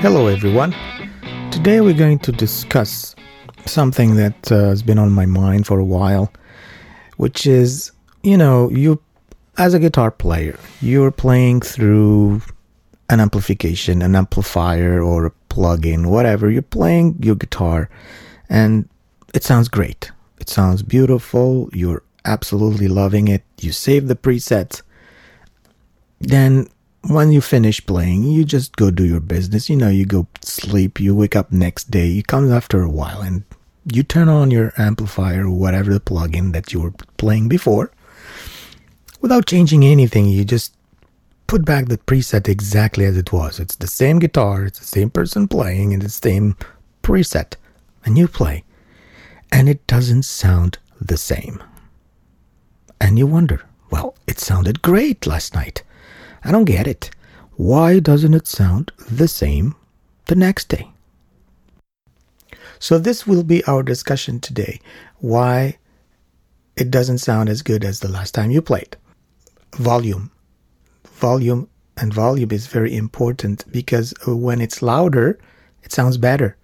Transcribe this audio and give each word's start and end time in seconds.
Hello, 0.00 0.26
everyone. 0.26 0.74
Today 1.50 1.80
we're 1.80 1.94
going 1.94 2.18
to 2.18 2.30
discuss 2.30 3.16
something 3.64 4.16
that 4.16 4.52
uh, 4.52 4.66
has 4.66 4.82
been 4.82 4.98
on 4.98 5.10
my 5.10 5.24
mind 5.24 5.66
for 5.66 5.78
a 5.78 5.84
while, 5.84 6.30
which 7.16 7.46
is, 7.46 7.90
you 8.22 8.36
know, 8.36 8.70
you 8.70 9.00
as 9.56 9.72
a 9.72 9.78
guitar 9.78 10.10
player, 10.10 10.58
you're 10.82 11.10
playing 11.10 11.62
through 11.62 12.42
an 13.08 13.20
amplification, 13.20 14.02
an 14.02 14.14
amplifier, 14.14 15.02
or 15.02 15.24
a 15.24 15.30
plug-in, 15.48 16.10
whatever. 16.10 16.50
You're 16.50 16.60
playing 16.60 17.16
your 17.22 17.34
guitar, 17.34 17.88
and 18.50 18.86
it 19.32 19.44
sounds 19.44 19.68
great. 19.68 20.10
It 20.38 20.50
sounds 20.50 20.82
beautiful. 20.82 21.70
You're 21.72 22.02
absolutely 22.26 22.88
loving 22.88 23.28
it. 23.28 23.44
You 23.62 23.72
save 23.72 24.08
the 24.08 24.14
presets. 24.14 24.82
Then 26.20 26.68
when 27.08 27.32
you 27.32 27.40
finish 27.40 27.84
playing, 27.84 28.24
you 28.24 28.44
just 28.44 28.76
go 28.76 28.90
do 28.90 29.04
your 29.04 29.20
business. 29.20 29.68
You 29.68 29.76
know, 29.76 29.88
you 29.88 30.04
go 30.04 30.26
sleep, 30.42 31.00
you 31.00 31.14
wake 31.14 31.36
up 31.36 31.52
next 31.52 31.90
day, 31.90 32.06
you 32.06 32.22
come 32.22 32.52
after 32.52 32.82
a 32.82 32.90
while 32.90 33.20
and 33.20 33.44
you 33.92 34.02
turn 34.02 34.28
on 34.28 34.50
your 34.50 34.72
amplifier 34.76 35.46
or 35.46 35.50
whatever 35.50 35.92
the 35.92 36.00
plugin 36.00 36.52
that 36.52 36.72
you 36.72 36.80
were 36.80 36.94
playing 37.18 37.48
before. 37.48 37.92
Without 39.20 39.46
changing 39.46 39.84
anything, 39.84 40.26
you 40.26 40.44
just 40.44 40.74
put 41.46 41.64
back 41.64 41.86
the 41.86 41.98
preset 41.98 42.48
exactly 42.48 43.04
as 43.04 43.16
it 43.16 43.32
was. 43.32 43.60
It's 43.60 43.76
the 43.76 43.86
same 43.86 44.18
guitar, 44.18 44.64
it's 44.64 44.80
the 44.80 44.84
same 44.84 45.10
person 45.10 45.48
playing, 45.48 45.92
and 45.92 46.02
the 46.02 46.08
same 46.08 46.56
preset. 47.02 47.54
And 48.04 48.18
you 48.18 48.28
play. 48.28 48.64
And 49.52 49.68
it 49.68 49.86
doesn't 49.86 50.24
sound 50.24 50.78
the 51.00 51.16
same. 51.16 51.62
And 53.00 53.18
you 53.18 53.26
wonder, 53.26 53.64
well, 53.90 54.16
it 54.26 54.40
sounded 54.40 54.82
great 54.82 55.26
last 55.26 55.54
night. 55.54 55.82
I 56.46 56.52
don't 56.52 56.64
get 56.64 56.86
it. 56.86 57.10
Why 57.56 57.98
doesn't 57.98 58.32
it 58.32 58.46
sound 58.46 58.92
the 59.10 59.26
same 59.26 59.74
the 60.26 60.36
next 60.36 60.68
day? 60.68 60.88
So, 62.78 62.98
this 62.98 63.26
will 63.26 63.42
be 63.42 63.64
our 63.64 63.82
discussion 63.82 64.38
today. 64.38 64.80
Why 65.18 65.78
it 66.76 66.92
doesn't 66.92 67.18
sound 67.18 67.48
as 67.48 67.62
good 67.62 67.84
as 67.84 67.98
the 67.98 68.08
last 68.08 68.32
time 68.32 68.52
you 68.52 68.62
played. 68.62 68.96
Volume. 69.74 70.30
Volume 71.14 71.68
and 71.96 72.14
volume 72.14 72.52
is 72.52 72.68
very 72.68 72.94
important 72.94 73.64
because 73.72 74.14
when 74.24 74.60
it's 74.60 74.82
louder, 74.82 75.40
it 75.82 75.92
sounds 75.92 76.16
better. 76.16 76.56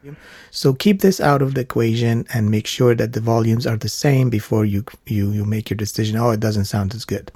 So 0.50 0.74
keep 0.74 1.00
this 1.00 1.20
out 1.20 1.42
of 1.42 1.54
the 1.54 1.60
equation 1.60 2.26
and 2.34 2.50
make 2.50 2.66
sure 2.66 2.94
that 2.94 3.12
the 3.12 3.20
volumes 3.20 3.66
are 3.66 3.76
the 3.76 3.88
same 3.88 4.30
before 4.30 4.64
you 4.64 4.84
you 5.06 5.30
you 5.30 5.44
make 5.44 5.70
your 5.70 5.76
decision. 5.76 6.16
Oh, 6.16 6.30
it 6.30 6.40
doesn't 6.40 6.66
sound 6.66 6.94
as 6.94 7.04
good. 7.04 7.30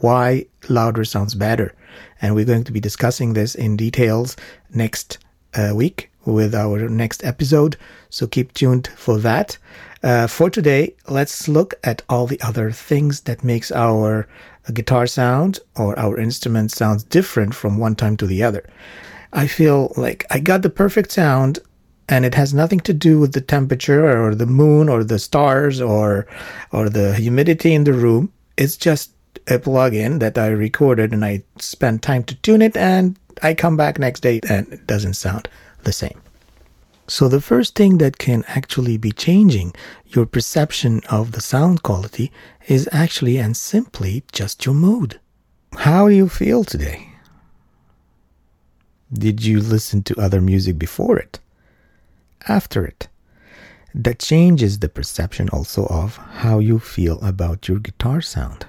Why 0.00 0.46
louder 0.68 1.04
sounds 1.04 1.34
better? 1.34 1.74
And 2.22 2.34
we're 2.34 2.44
going 2.44 2.64
to 2.64 2.72
be 2.72 2.80
discussing 2.80 3.34
this 3.34 3.54
in 3.54 3.76
details 3.76 4.36
next 4.72 5.18
uh, 5.54 5.72
week 5.74 6.10
with 6.24 6.54
our 6.54 6.88
next 6.88 7.24
episode. 7.24 7.76
So 8.10 8.26
keep 8.26 8.52
tuned 8.54 8.88
for 8.96 9.18
that. 9.18 9.58
Uh, 10.02 10.26
for 10.26 10.50
today, 10.50 10.94
let's 11.08 11.48
look 11.48 11.74
at 11.82 12.02
all 12.08 12.26
the 12.26 12.40
other 12.40 12.70
things 12.70 13.22
that 13.22 13.42
makes 13.42 13.72
our 13.72 14.28
guitar 14.72 15.06
sound 15.06 15.58
or 15.76 15.98
our 15.98 16.18
instrument 16.18 16.70
sounds 16.70 17.02
different 17.04 17.54
from 17.54 17.78
one 17.78 17.94
time 17.96 18.16
to 18.16 18.26
the 18.26 18.42
other. 18.42 18.64
I 19.32 19.46
feel 19.46 19.92
like 19.96 20.24
I 20.30 20.40
got 20.40 20.62
the 20.62 20.70
perfect 20.70 21.12
sound 21.12 21.58
and 22.08 22.24
it 22.24 22.34
has 22.34 22.54
nothing 22.54 22.80
to 22.80 22.94
do 22.94 23.18
with 23.18 23.32
the 23.32 23.40
temperature 23.40 24.22
or 24.22 24.34
the 24.34 24.46
moon 24.46 24.88
or 24.88 25.02
the 25.02 25.18
stars 25.18 25.80
or 25.80 26.26
or 26.72 26.88
the 26.88 27.14
humidity 27.14 27.74
in 27.74 27.84
the 27.84 27.92
room. 27.92 28.32
It's 28.56 28.76
just 28.76 29.12
a 29.48 29.58
plug-in 29.58 30.18
that 30.20 30.38
I 30.38 30.48
recorded 30.48 31.12
and 31.12 31.24
I 31.24 31.42
spent 31.58 32.02
time 32.02 32.24
to 32.24 32.34
tune 32.36 32.62
it 32.62 32.76
and 32.76 33.18
I 33.42 33.54
come 33.54 33.76
back 33.76 33.98
next 33.98 34.20
day 34.20 34.40
and 34.48 34.66
it 34.72 34.86
doesn't 34.86 35.14
sound 35.14 35.48
the 35.82 35.92
same. 35.92 36.20
So 37.08 37.28
the 37.28 37.40
first 37.40 37.76
thing 37.76 37.98
that 37.98 38.18
can 38.18 38.44
actually 38.48 38.96
be 38.96 39.12
changing 39.12 39.74
your 40.06 40.26
perception 40.26 41.02
of 41.08 41.32
the 41.32 41.40
sound 41.40 41.82
quality 41.82 42.32
is 42.66 42.88
actually 42.90 43.38
and 43.38 43.56
simply 43.56 44.24
just 44.32 44.66
your 44.66 44.74
mood. 44.74 45.20
How 45.76 46.08
do 46.08 46.14
you 46.14 46.28
feel 46.28 46.64
today? 46.64 47.15
Did 49.12 49.44
you 49.44 49.60
listen 49.60 50.02
to 50.04 50.20
other 50.20 50.40
music 50.40 50.78
before 50.78 51.16
it? 51.16 51.38
After 52.48 52.84
it? 52.84 53.08
That 53.94 54.18
changes 54.18 54.80
the 54.80 54.88
perception 54.88 55.48
also 55.50 55.86
of 55.86 56.16
how 56.16 56.58
you 56.58 56.78
feel 56.78 57.20
about 57.20 57.68
your 57.68 57.78
guitar 57.78 58.20
sound. 58.20 58.66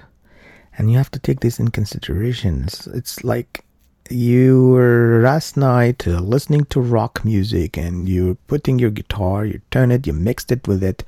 And 0.76 0.90
you 0.90 0.96
have 0.96 1.10
to 1.10 1.18
take 1.18 1.40
this 1.40 1.58
in 1.58 1.68
consideration. 1.68 2.64
It's, 2.66 2.86
it's 2.86 3.24
like 3.24 3.64
you 4.10 4.68
were 4.68 5.20
last 5.22 5.56
night 5.56 6.06
uh, 6.06 6.20
listening 6.20 6.64
to 6.66 6.80
rock 6.80 7.24
music 7.24 7.76
and 7.76 8.08
you're 8.08 8.36
putting 8.46 8.78
your 8.78 8.90
guitar, 8.90 9.44
you 9.44 9.60
turn 9.72 9.90
it, 9.90 10.06
you 10.06 10.12
mixed 10.12 10.52
it 10.52 10.66
with 10.68 10.82
it, 10.82 11.04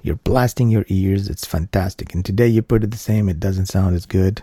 you're 0.00 0.16
blasting 0.16 0.70
your 0.70 0.86
ears. 0.88 1.28
It's 1.28 1.44
fantastic. 1.44 2.14
And 2.14 2.24
today 2.24 2.48
you 2.48 2.62
put 2.62 2.82
it 2.82 2.90
the 2.90 2.96
same, 2.96 3.28
it 3.28 3.38
doesn't 3.38 3.66
sound 3.66 3.94
as 3.94 4.06
good. 4.06 4.42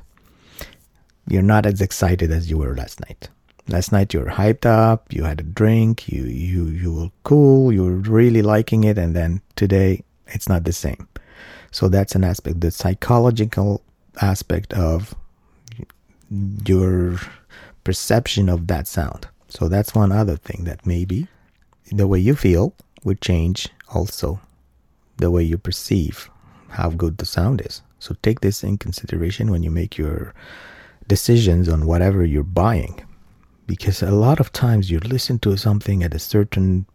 You're 1.27 1.41
not 1.41 1.65
as 1.65 1.81
excited 1.81 2.31
as 2.31 2.49
you 2.49 2.59
were 2.59 2.75
last 2.75 3.01
night. 3.01 3.29
Last 3.67 3.91
night 3.91 4.13
you 4.13 4.21
were 4.21 4.31
hyped 4.31 4.65
up, 4.65 5.13
you 5.13 5.23
had 5.23 5.39
a 5.39 5.43
drink, 5.43 6.07
you 6.07 6.23
you 6.23 6.65
you 6.67 6.93
were 6.93 7.11
cool, 7.23 7.71
you 7.71 7.83
were 7.83 7.97
really 7.97 8.41
liking 8.41 8.83
it, 8.83 8.97
and 8.97 9.15
then 9.15 9.41
today 9.55 10.03
it's 10.27 10.49
not 10.49 10.63
the 10.63 10.73
same. 10.73 11.07
So 11.71 11.87
that's 11.87 12.15
an 12.15 12.23
aspect, 12.23 12.61
the 12.61 12.71
psychological 12.71 13.83
aspect 14.21 14.73
of 14.73 15.13
your 16.65 17.19
perception 17.83 18.49
of 18.49 18.67
that 18.67 18.87
sound. 18.87 19.27
So 19.49 19.67
that's 19.67 19.95
one 19.95 20.11
other 20.11 20.35
thing 20.35 20.63
that 20.65 20.85
maybe 20.85 21.27
the 21.91 22.07
way 22.07 22.19
you 22.19 22.35
feel 22.35 22.73
would 23.03 23.21
change 23.21 23.69
also 23.93 24.39
the 25.17 25.31
way 25.31 25.43
you 25.43 25.57
perceive 25.57 26.29
how 26.69 26.89
good 26.89 27.17
the 27.17 27.25
sound 27.25 27.61
is. 27.61 27.81
So 27.99 28.15
take 28.21 28.41
this 28.41 28.63
in 28.63 28.77
consideration 28.77 29.51
when 29.51 29.63
you 29.63 29.71
make 29.71 29.97
your 29.97 30.33
decisions 31.07 31.67
on 31.67 31.85
whatever 31.85 32.23
you're 32.23 32.43
buying 32.43 33.01
because 33.69 34.01
a 34.01 34.09
lot 34.09 34.39
of 34.39 34.51
times 34.51 34.89
you 34.89 34.97
listen 34.97 35.37
to 35.37 35.55
something 35.55 36.01
at 36.01 36.15
a 36.15 36.17
certain 36.17 36.87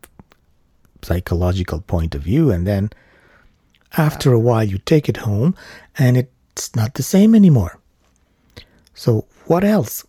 psychological 1.03 1.81
point 1.81 2.17
of 2.17 2.23
view 2.23 2.51
and 2.51 2.67
then 2.67 2.91
after 3.97 4.33
a 4.33 4.41
while 4.41 4.65
you 4.65 4.79
take 4.79 5.09
it 5.09 5.19
home 5.19 5.55
and 5.97 6.17
it's 6.17 6.75
not 6.75 6.95
the 6.95 7.03
same 7.03 7.33
anymore. 7.33 7.79
So 8.93 9.25
what 9.47 9.63
else? 9.63 10.05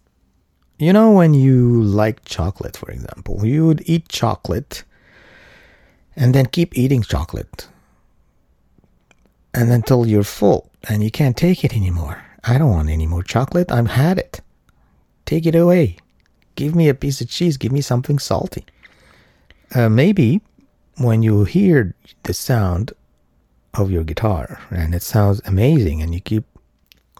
You 0.79 0.91
know 0.91 1.11
when 1.11 1.35
you 1.35 1.83
like 1.83 2.25
chocolate 2.25 2.75
for 2.75 2.89
example 2.89 3.45
you 3.45 3.67
would 3.67 3.83
eat 3.85 4.09
chocolate 4.09 4.83
and 6.15 6.33
then 6.33 6.47
keep 6.47 6.75
eating 6.75 7.03
chocolate 7.03 7.67
and 9.53 9.71
until 9.71 10.07
you're 10.07 10.23
full 10.23 10.71
and 10.89 11.03
you 11.03 11.11
can't 11.11 11.37
take 11.37 11.63
it 11.63 11.75
anymore. 11.75 12.23
I 12.43 12.57
don't 12.57 12.71
want 12.71 12.89
any 12.89 13.05
more 13.05 13.21
chocolate. 13.21 13.71
I've 13.71 13.91
had 13.91 14.17
it. 14.17 14.41
Take 15.27 15.45
it 15.45 15.53
away 15.53 15.97
Give 16.55 16.75
me 16.75 16.89
a 16.89 16.93
piece 16.93 17.21
of 17.21 17.29
cheese. 17.29 17.57
Give 17.57 17.71
me 17.71 17.81
something 17.81 18.19
salty. 18.19 18.65
Uh, 19.73 19.89
maybe 19.89 20.41
when 20.97 21.23
you 21.23 21.43
hear 21.43 21.95
the 22.23 22.33
sound 22.33 22.93
of 23.73 23.91
your 23.91 24.03
guitar 24.03 24.59
and 24.69 24.95
it 24.95 25.03
sounds 25.03 25.41
amazing 25.45 26.01
and 26.01 26.13
you 26.13 26.21
keep 26.21 26.45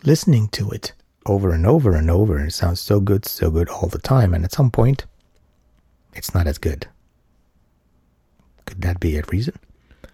listening 0.03 0.47
to 0.49 0.69
it 0.69 0.93
over 1.25 1.51
and 1.51 1.65
over 1.65 1.95
and 1.95 2.09
over 2.09 2.37
and 2.37 2.47
it 2.47 2.53
sounds 2.53 2.79
so 2.79 2.99
good, 2.99 3.25
so 3.25 3.49
good 3.49 3.69
all 3.69 3.87
the 3.87 3.99
time. 3.99 4.33
And 4.33 4.45
at 4.45 4.53
some 4.53 4.71
point, 4.71 5.05
it's 6.13 6.33
not 6.33 6.47
as 6.47 6.57
good. 6.57 6.87
Could 8.65 8.81
that 8.81 8.99
be 8.99 9.17
a 9.17 9.23
reason? 9.31 9.55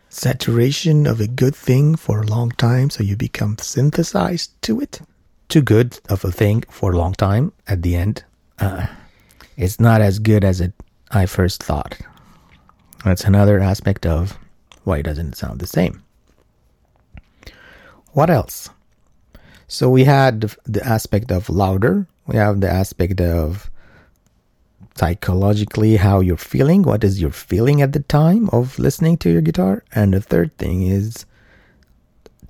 Saturation 0.10 1.08
of 1.08 1.22
a 1.22 1.28
good 1.28 1.56
thing 1.56 1.96
for 1.96 2.22
a 2.22 2.26
long 2.26 2.52
time 2.52 2.90
so 2.90 3.04
you 3.04 3.16
become 3.16 3.58
synthesized 3.58 4.62
to 4.64 4.82
it? 4.82 5.02
Too 5.48 5.62
good 5.62 6.00
of 6.10 6.26
a 6.26 6.32
thing 6.32 6.64
for 6.70 6.92
a 6.92 6.98
long 6.98 7.14
time 7.14 7.54
at 7.68 7.82
the 7.82 7.96
end? 7.96 8.24
Uh, 8.60 8.88
it's 9.62 9.80
not 9.80 10.02
as 10.02 10.18
good 10.18 10.44
as 10.44 10.60
it 10.60 10.74
I 11.12 11.28
first 11.28 11.62
thought. 11.62 11.98
That's 13.06 13.24
another 13.24 13.60
aspect 13.60 14.08
of 14.08 14.38
why 14.86 14.98
it 14.98 15.04
doesn't 15.04 15.36
sound 15.36 15.60
the 15.60 15.68
same. 15.68 16.04
What 18.14 18.32
else? 18.32 18.70
So 19.68 19.90
we 19.90 20.04
had 20.06 20.56
the 20.66 20.84
aspect 20.86 21.32
of 21.32 21.48
louder. 21.48 22.08
We 22.26 22.38
have 22.38 22.60
the 22.60 22.72
aspect 22.72 23.22
of 23.22 23.70
psychologically 24.96 25.98
how 25.98 26.22
you're 26.22 26.38
feeling. 26.38 26.82
What 26.82 27.04
is 27.04 27.22
your 27.22 27.32
feeling 27.32 27.82
at 27.82 27.94
the 27.94 28.02
time 28.02 28.50
of 28.50 28.80
listening 28.80 29.18
to 29.18 29.30
your 29.30 29.42
guitar? 29.42 29.84
And 29.94 30.14
the 30.14 30.22
third 30.22 30.58
thing 30.58 30.82
is 30.82 31.26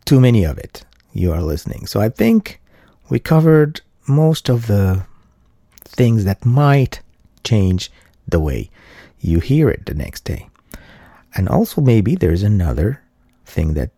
too 0.06 0.22
many 0.22 0.46
of 0.46 0.58
it 0.58 0.86
you 1.12 1.34
are 1.34 1.42
listening. 1.42 1.88
So 1.88 2.00
I 2.00 2.08
think 2.08 2.62
we 3.10 3.20
covered 3.20 3.82
most 4.08 4.48
of 4.48 4.68
the 4.68 5.06
things 5.92 6.24
that 6.26 6.46
might 6.46 7.02
change 7.44 7.92
the 8.28 8.40
way 8.40 8.70
you 9.20 9.40
hear 9.40 9.70
it 9.70 9.86
the 9.86 9.94
next 9.94 10.24
day. 10.24 10.50
And 11.36 11.48
also, 11.48 11.82
maybe 11.82 12.16
there's 12.16 12.44
another 12.44 13.02
thing 13.46 13.74
that 13.76 13.92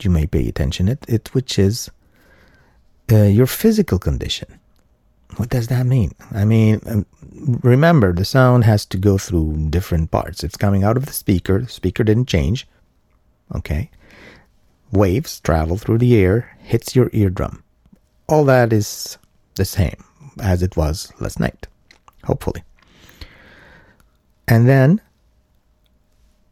you 0.00 0.10
may 0.10 0.26
pay 0.26 0.48
attention 0.48 0.88
at 0.88 1.08
it, 1.08 1.34
which 1.34 1.58
is 1.58 1.90
uh, 3.10 3.22
your 3.24 3.46
physical 3.46 3.98
condition. 3.98 4.60
What 5.36 5.48
does 5.48 5.68
that 5.68 5.86
mean? 5.86 6.12
I 6.32 6.44
mean, 6.44 6.80
um, 6.86 7.06
remember 7.62 8.12
the 8.12 8.24
sound 8.24 8.64
has 8.64 8.84
to 8.86 8.96
go 8.96 9.18
through 9.18 9.68
different 9.70 10.10
parts. 10.10 10.44
It's 10.44 10.56
coming 10.56 10.84
out 10.84 10.96
of 10.96 11.06
the 11.06 11.12
speaker. 11.12 11.60
The 11.60 11.68
speaker 11.68 12.04
didn't 12.04 12.28
change. 12.28 12.66
Okay. 13.54 13.90
Waves 14.92 15.40
travel 15.40 15.76
through 15.76 15.98
the 15.98 16.16
air, 16.16 16.56
hits 16.58 16.96
your 16.96 17.10
eardrum. 17.12 17.62
All 18.28 18.44
that 18.44 18.72
is 18.72 19.18
the 19.54 19.64
same 19.64 20.04
as 20.40 20.62
it 20.62 20.76
was 20.76 21.12
last 21.20 21.40
night, 21.40 21.66
hopefully. 22.24 22.62
And 24.48 24.68
then 24.68 25.00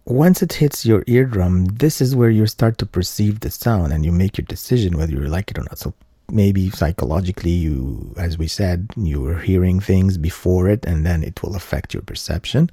once 0.05 0.43
it 0.43 0.55
hits 0.55 0.87
your 0.87 1.05
eardrum, 1.07 1.67
this 1.67 2.01
is 2.01 2.17
where 2.17 2.31
you 2.31 2.47
start 2.47 2.79
to 2.79 2.87
perceive 2.87 3.41
the 3.41 3.51
sound 3.51 3.93
and 3.93 4.05
you 4.05 4.13
make 4.13 4.39
your 4.39 4.47
decision 4.47 4.97
whether 4.97 5.13
you 5.13 5.21
like 5.21 5.51
it 5.51 5.59
or 5.59 5.65
not. 5.65 5.79
So 5.79 5.93
maybe 6.31 6.71
psychologically, 6.71 7.51
you, 7.51 8.15
as 8.17 8.39
we 8.39 8.47
said, 8.47 8.91
you 8.97 9.21
were 9.21 9.39
hearing 9.41 9.81
things 9.81 10.17
before 10.17 10.69
it 10.69 10.87
and 10.87 11.05
then 11.05 11.23
it 11.23 11.43
will 11.43 11.57
affect 11.57 11.93
your 11.93 12.03
perception. 12.03 12.71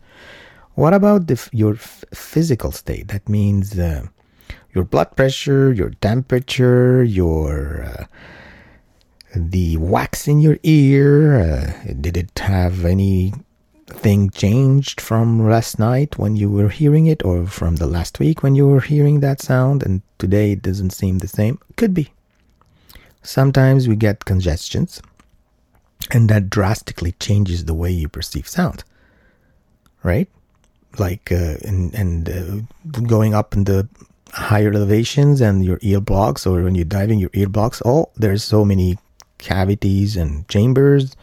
What 0.76 0.94
about 0.94 1.28
the, 1.28 1.50
your 1.52 1.76
physical 1.76 2.72
state? 2.72 3.08
That 3.10 3.28
means 3.28 3.78
uh, 3.78 4.08
your 4.74 4.84
blood 4.84 5.16
pressure, 5.16 5.74
your 5.74 5.92
temperature, 6.02 7.04
your. 7.04 7.84
Uh, 7.84 8.06
the 9.36 9.78
wax 9.78 10.28
in 10.28 10.40
your 10.40 10.58
ear, 10.64 11.40
uh, 11.40 11.94
did 12.00 12.16
it 12.16 12.40
have 12.40 12.86
anything 12.86 14.30
changed 14.32 15.02
from 15.02 15.48
last 15.50 15.78
night 15.78 16.18
when 16.18 16.36
you 16.36 16.50
were 16.50 16.70
hearing 16.70 17.06
it 17.08 17.24
or 17.26 17.46
from 17.46 17.76
the 17.76 17.88
last 17.88 18.20
week 18.20 18.42
when 18.42 18.56
you 18.56 18.66
were 18.68 18.82
hearing 18.82 19.20
that 19.20 19.42
sound 19.42 19.84
and 19.84 20.02
today 20.20 20.54
it 20.54 20.62
doesn't 20.62 20.92
seem 20.92 21.20
the 21.20 21.28
same? 21.28 21.60
Could 21.76 21.94
be. 21.94 22.12
Sometimes 23.24 23.88
we 23.88 23.96
get 23.96 24.26
congestions 24.26 25.02
and 26.12 26.30
that 26.30 26.50
drastically 26.50 27.12
changes 27.14 27.66
the 27.66 27.74
way 27.74 27.92
you 27.92 28.08
perceive 28.08 28.48
sound. 28.48 28.84
Right? 30.04 30.30
Like 30.98 31.32
uh, 31.32 31.56
and 31.66 31.94
and 31.94 32.30
uh, 32.30 33.02
going 33.02 33.34
up 33.34 33.54
in 33.54 33.66
the 33.66 33.90
higher 34.32 34.72
elevations 34.72 35.42
and 35.42 35.66
your 35.66 35.80
ear 35.82 36.00
blocks 36.00 36.46
or 36.46 36.62
when 36.64 36.76
you're 36.76 36.86
diving 36.86 37.20
your 37.20 37.32
ear 37.34 37.50
blocks, 37.50 37.82
oh, 37.84 38.10
there's 38.16 38.44
so 38.44 38.64
many 38.64 38.98
cavities 39.38 40.16
and 40.16 40.48
chambers 40.48 41.16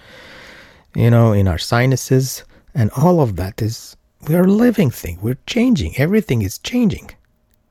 you 0.95 1.11
know 1.11 1.33
in 1.33 1.49
our 1.49 1.59
sinuses 1.59 2.45
and 2.75 2.91
all 2.97 3.21
of 3.21 3.37
that 3.37 3.61
is, 3.61 3.97
we 4.29 4.35
are 4.35 4.45
living 4.45 4.91
thing. 4.91 5.19
We're 5.21 5.39
changing. 5.47 5.97
Everything 5.99 6.43
is 6.43 6.59
changing 6.59 7.11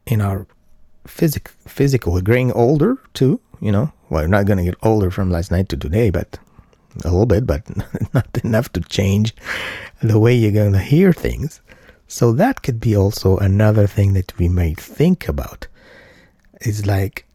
in 0.06 0.22
our 0.22 0.46
physic, 1.08 1.50
physical. 1.68 2.14
We're 2.14 2.22
growing 2.22 2.52
older 2.52 2.98
too, 3.14 3.40
you 3.60 3.72
know. 3.72 3.92
Well, 4.10 4.24
we're 4.24 4.28
not 4.28 4.46
going 4.46 4.58
to 4.58 4.66
get 4.66 4.76
older 4.84 5.10
from 5.10 5.32
last 5.32 5.52
night 5.52 5.70
to 5.70 5.78
today, 5.78 6.10
but 6.10 6.38
a 7.04 7.10
little 7.10 7.26
bit, 7.26 7.48
but 7.48 7.64
not 8.14 8.28
enough 8.44 8.72
to 8.74 8.82
change 8.82 9.34
the 10.02 10.20
way 10.20 10.36
you're 10.36 10.52
going 10.52 10.74
to 10.74 10.80
hear 10.80 11.14
things. 11.14 11.62
So 12.08 12.34
that 12.34 12.62
could 12.62 12.80
be 12.80 12.96
also 12.96 13.38
another 13.38 13.88
thing 13.88 14.14
that 14.14 14.38
we 14.38 14.50
may 14.50 14.74
think 14.74 15.30
about. 15.30 15.68
It's 16.60 16.86
like 16.86 17.26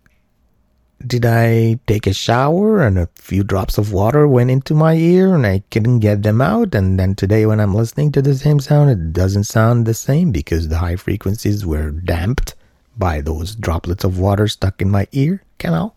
did 1.07 1.25
I 1.25 1.79
take 1.87 2.07
a 2.07 2.13
shower 2.13 2.83
and 2.83 2.99
a 2.99 3.09
few 3.15 3.45
drops 3.45 3.79
of 3.79 3.93
water 3.93 4.27
went 4.27 4.51
into 4.51 4.75
my 4.75 4.95
ear 4.95 5.35
and 5.35 5.47
I 5.47 5.63
couldn't 5.71 6.01
get 6.01 6.23
them 6.23 6.41
out? 6.41 6.75
And 6.75 6.99
then 6.99 7.15
today, 7.15 7.47
when 7.47 7.61
I'm 7.61 7.75
listening 7.75 8.13
to 8.13 8.23
the 8.23 8.35
same 8.35 8.61
sound, 8.61 8.91
it 8.91 9.13
doesn't 9.13 9.45
sound 9.45 9.87
the 9.87 9.95
same 9.95 10.33
because 10.33 10.69
the 10.69 10.79
high 10.79 10.97
frequencies 10.97 11.65
were 11.65 11.91
damped 11.91 12.55
by 12.97 13.21
those 13.21 13.55
droplets 13.55 14.05
of 14.05 14.19
water 14.19 14.49
stuck 14.49 14.81
in 14.81 14.91
my 14.91 15.07
ear 15.13 15.43
canal. 15.59 15.95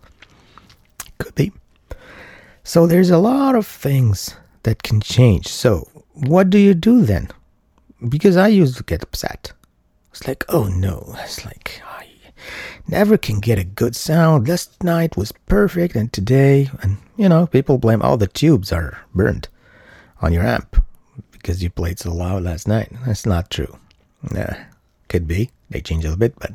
Could 1.18 1.36
be. 1.36 1.52
So 2.64 2.86
there's 2.86 3.10
a 3.10 3.18
lot 3.18 3.56
of 3.56 3.66
things 3.66 4.36
that 4.64 4.84
can 4.84 5.02
change. 5.02 5.48
So 5.48 5.88
what 6.14 6.50
do 6.50 6.58
you 6.58 6.74
do 6.74 7.02
then? 7.02 7.30
Because 8.08 8.38
I 8.38 8.48
used 8.48 8.78
to 8.78 8.84
get 8.84 9.04
upset. 9.04 9.54
It's 10.12 10.28
like, 10.28 10.44
oh 10.50 10.66
no. 10.66 11.16
It's 11.20 11.46
like, 11.46 11.82
never 12.90 13.18
can 13.18 13.40
get 13.40 13.60
a 13.60 13.64
good 13.64 13.96
sound. 13.96 14.48
Last 14.48 14.84
night 14.84 15.16
was 15.16 15.32
perfect, 15.32 15.96
and 15.96 16.12
today, 16.12 16.70
and 16.82 16.98
you 17.18 17.30
know, 17.30 17.48
people 17.48 17.78
blame 17.78 18.02
all 18.02 18.18
the 18.18 18.28
tubes 18.28 18.72
are 18.72 19.00
burned 19.14 19.48
on 20.22 20.34
your 20.34 20.44
amp 20.44 20.84
because 21.32 21.64
you 21.64 21.70
played 21.70 22.00
so 22.00 22.14
loud 22.14 22.44
last 22.44 22.68
night. 22.68 22.92
That's 23.06 23.26
not 23.26 23.50
true. 23.50 23.78
Yeah, 24.34 24.66
could 25.08 25.28
be. 25.28 25.52
They 25.70 25.82
change 25.82 26.04
a 26.04 26.08
little 26.08 26.20
bit, 26.20 26.38
but 26.40 26.52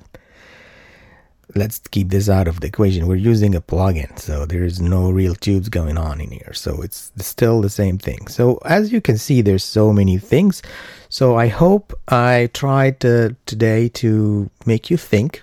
let's 1.55 1.79
keep 1.79 2.09
this 2.09 2.29
out 2.29 2.49
of 2.49 2.61
the 2.61 2.67
equation. 2.67 3.07
We're 3.07 3.17
using 3.17 3.55
a 3.55 3.61
plugin, 3.61 4.19
so 4.19 4.45
there's 4.45 4.81
no 4.81 5.11
real 5.11 5.35
tubes 5.35 5.69
going 5.69 5.97
on 5.97 6.21
in 6.21 6.31
here. 6.31 6.53
So 6.53 6.83
it's 6.83 7.13
still 7.19 7.61
the 7.61 7.71
same 7.71 7.97
thing. 7.97 8.27
So 8.27 8.59
as 8.65 8.93
you 8.93 9.01
can 9.01 9.19
see, 9.19 9.41
there's 9.41 9.65
so 9.65 9.93
many 9.93 10.19
things. 10.19 10.63
So 11.09 11.37
I 11.37 11.47
hope 11.47 11.99
I 12.09 12.51
tried 12.53 13.01
to, 13.01 13.37
today 13.47 13.89
to 13.91 14.51
make 14.67 14.91
you 14.91 14.97
think 14.97 15.43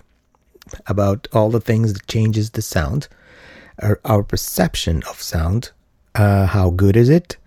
about 0.87 1.27
all 1.33 1.49
the 1.49 1.61
things 1.61 1.93
that 1.93 2.07
changes 2.07 2.51
the 2.51 2.61
sound, 2.61 3.07
our, 3.81 3.99
our 4.05 4.23
perception 4.23 5.03
of 5.09 5.21
sound, 5.21 5.71
uh, 6.15 6.45
how 6.45 6.69
good 6.69 6.95
is 6.95 7.09
it, 7.09 7.37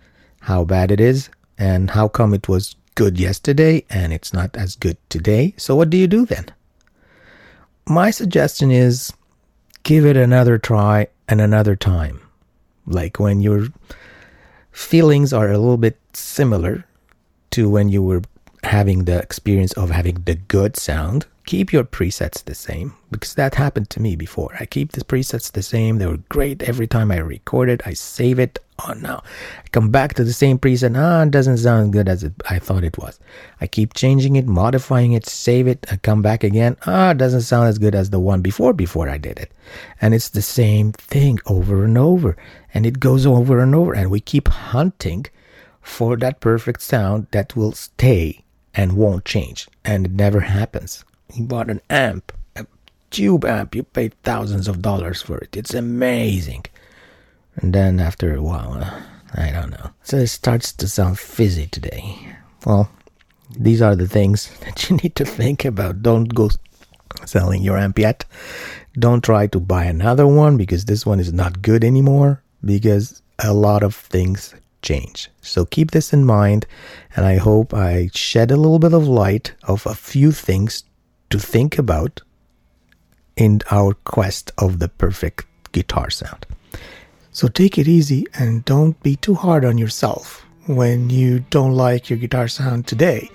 how 0.41 0.63
bad 0.63 0.91
it 0.91 0.99
is, 0.99 1.29
and 1.57 1.91
how 1.91 2.07
come 2.07 2.33
it 2.33 2.47
was 2.47 2.75
good 2.95 3.19
yesterday 3.19 3.83
and 3.89 4.13
it's 4.13 4.33
not 4.33 4.55
as 4.55 4.75
good 4.75 4.97
today. 5.09 5.53
So 5.57 5.75
what 5.75 5.89
do 5.89 5.97
you 5.97 6.07
do 6.07 6.25
then? 6.25 6.45
My 7.87 8.09
suggestion 8.09 8.71
is 8.71 9.13
give 9.83 10.05
it 10.05 10.17
another 10.17 10.57
try 10.57 11.07
and 11.27 11.39
another 11.39 11.75
time. 11.75 12.21
Like 12.87 13.19
when 13.19 13.41
your 13.41 13.67
feelings 14.71 15.33
are 15.33 15.51
a 15.51 15.57
little 15.57 15.77
bit 15.77 15.99
similar 16.13 16.85
to 17.51 17.69
when 17.69 17.89
you 17.89 18.01
were 18.01 18.21
having 18.63 19.05
the 19.05 19.19
experience 19.19 19.73
of 19.73 19.91
having 19.91 20.15
the 20.25 20.35
good 20.35 20.75
sound 20.75 21.25
keep 21.45 21.71
your 21.71 21.83
presets 21.83 22.43
the 22.43 22.55
same 22.55 22.93
because 23.11 23.35
that 23.35 23.55
happened 23.55 23.89
to 23.91 24.01
me 24.01 24.15
before. 24.15 24.55
I 24.59 24.65
keep 24.65 24.91
the 24.91 25.03
presets 25.03 25.51
the 25.51 25.61
same. 25.61 25.97
They 25.97 26.07
were 26.07 26.17
great 26.29 26.63
every 26.63 26.87
time 26.87 27.11
I 27.11 27.17
record 27.17 27.69
it. 27.69 27.81
I 27.85 27.93
save 27.93 28.39
it. 28.39 28.59
Oh 28.85 28.93
no. 28.93 29.21
I 29.63 29.67
come 29.71 29.89
back 29.89 30.15
to 30.15 30.23
the 30.23 30.33
same 30.33 30.59
preset. 30.59 30.97
Ah, 30.97 31.23
it 31.23 31.31
doesn't 31.31 31.57
sound 31.57 31.93
good 31.93 32.09
as 32.09 32.23
it, 32.23 32.33
I 32.49 32.59
thought 32.59 32.83
it 32.83 32.97
was. 32.97 33.19
I 33.61 33.67
keep 33.67 33.93
changing 33.93 34.35
it, 34.35 34.47
modifying 34.47 35.13
it, 35.13 35.25
save 35.25 35.67
it, 35.67 35.85
I 35.91 35.97
come 35.97 36.21
back 36.21 36.43
again. 36.43 36.75
Ah, 36.85 37.11
it 37.11 37.17
doesn't 37.17 37.41
sound 37.41 37.69
as 37.69 37.77
good 37.77 37.95
as 37.95 38.09
the 38.09 38.19
one 38.19 38.41
before 38.41 38.73
before 38.73 39.07
I 39.07 39.17
did 39.17 39.39
it. 39.39 39.51
And 40.01 40.13
it's 40.13 40.29
the 40.29 40.41
same 40.41 40.91
thing 40.91 41.39
over 41.45 41.85
and 41.85 41.97
over. 41.97 42.35
And 42.73 42.85
it 42.85 42.99
goes 42.99 43.25
over 43.25 43.59
and 43.59 43.73
over. 43.73 43.93
And 43.93 44.11
we 44.11 44.19
keep 44.19 44.47
hunting 44.47 45.25
for 45.81 46.17
that 46.17 46.39
perfect 46.39 46.81
sound 46.81 47.27
that 47.31 47.55
will 47.55 47.71
stay 47.71 48.43
and 48.73 48.97
won't 48.97 49.23
change. 49.23 49.67
And 49.85 50.05
it 50.07 50.11
never 50.11 50.41
happens. 50.41 51.05
He 51.33 51.41
bought 51.41 51.69
an 51.69 51.81
amp, 51.89 52.31
a 52.55 52.65
tube 53.09 53.45
amp. 53.45 53.75
You 53.75 53.83
paid 53.83 54.13
thousands 54.23 54.67
of 54.67 54.81
dollars 54.81 55.21
for 55.21 55.37
it. 55.37 55.55
It's 55.55 55.73
amazing. 55.73 56.65
And 57.55 57.73
then 57.73 57.99
after 57.99 58.33
a 58.33 58.41
while, 58.41 58.73
uh, 58.73 59.01
I 59.33 59.51
don't 59.51 59.71
know. 59.71 59.91
So 60.03 60.17
it 60.17 60.27
starts 60.27 60.71
to 60.73 60.87
sound 60.87 61.19
fizzy 61.19 61.67
today. 61.67 62.17
Well, 62.65 62.89
these 63.57 63.81
are 63.81 63.95
the 63.95 64.07
things 64.07 64.57
that 64.61 64.89
you 64.89 64.97
need 64.97 65.15
to 65.15 65.25
think 65.25 65.65
about. 65.65 66.01
Don't 66.01 66.33
go 66.33 66.49
selling 67.25 67.61
your 67.61 67.77
amp 67.77 67.99
yet. 67.99 68.25
Don't 68.97 69.23
try 69.23 69.47
to 69.47 69.59
buy 69.59 69.85
another 69.85 70.27
one 70.27 70.57
because 70.57 70.85
this 70.85 71.05
one 71.05 71.19
is 71.19 71.33
not 71.33 71.61
good 71.61 71.83
anymore 71.83 72.41
because 72.63 73.21
a 73.39 73.53
lot 73.53 73.83
of 73.83 73.93
things 73.93 74.55
change. 74.81 75.29
So 75.41 75.65
keep 75.65 75.91
this 75.91 76.13
in 76.13 76.25
mind, 76.25 76.65
and 77.15 77.25
I 77.25 77.37
hope 77.37 77.73
I 77.73 78.09
shed 78.13 78.51
a 78.51 78.57
little 78.57 78.79
bit 78.79 78.93
of 78.93 79.07
light 79.07 79.53
of 79.63 79.85
a 79.85 79.95
few 79.95 80.31
things 80.31 80.83
to 81.29 81.39
think 81.39 81.77
about 81.77 82.21
in 83.35 83.61
our 83.71 83.93
quest 83.93 84.51
of 84.57 84.79
the 84.79 84.87
perfect 84.87 85.45
guitar 85.71 86.09
sound. 86.09 86.45
So 87.31 87.47
take 87.47 87.77
it 87.77 87.87
easy 87.87 88.25
and 88.33 88.63
don't 88.63 89.01
be 89.03 89.17
too 89.17 89.35
hard 89.35 89.65
on 89.65 89.77
yourself 89.77 90.45
when 90.67 91.09
you 91.09 91.39
don't 91.49 91.73
like 91.73 92.09
your 92.09 92.17
guitar 92.17 92.47
sound 92.47 92.87
today 92.87 93.29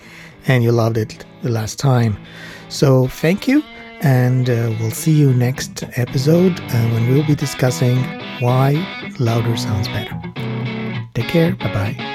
and 0.47 0.65
you 0.65 0.73
loved 0.73 0.97
it 0.97 1.25
the 1.43 1.51
last 1.51 1.79
time. 1.79 2.17
So 2.69 3.09
thank 3.09 3.47
you, 3.47 3.63
and 4.01 4.49
uh, 4.49 4.75
we'll 4.81 4.91
see 4.91 5.13
you 5.13 5.35
next 5.35 5.85
episode 5.97 6.59
uh, 6.59 6.89
when 6.93 7.11
we'll 7.11 7.27
be 7.27 7.35
discussing 7.35 7.99
why 8.41 8.87
louder 9.19 9.57
sounds 9.57 9.89
better. 9.89 10.19
Take 11.15 11.29
care. 11.29 11.55
Bye 11.57 11.75
bye. 11.75 12.10